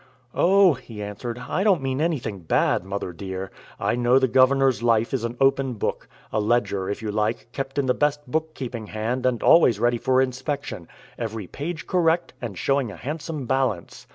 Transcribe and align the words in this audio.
"Oh," 0.33 0.73
he 0.73 1.03
answered, 1.03 1.37
"I 1.47 1.63
don't 1.63 1.83
mean 1.83 2.01
anything 2.01 2.39
bad, 2.39 2.83
mother 2.83 3.13
dear. 3.13 3.51
I 3.79 3.93
know 3.93 4.17
the 4.17 4.27
governor's 4.27 4.81
life 4.81 5.13
is 5.13 5.23
an 5.23 5.37
open 5.39 5.73
book 5.75 6.07
a 6.33 6.39
ledger, 6.39 6.89
if 6.89 7.03
you 7.03 7.11
like, 7.11 7.51
kept 7.51 7.77
in 7.77 7.85
the 7.85 7.93
best 7.93 8.21
bookkeeping 8.25 8.87
hand, 8.87 9.27
and 9.27 9.43
always 9.43 9.79
ready 9.79 9.99
for 9.99 10.19
inspection 10.19 10.87
every 11.19 11.45
page 11.45 11.85
correct, 11.85 12.33
and 12.41 12.57
showing 12.57 12.89
a 12.91 12.95
handsome 12.97 13.45
balance. 13.45 14.07